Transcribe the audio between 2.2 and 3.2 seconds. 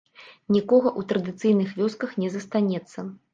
не застанецца.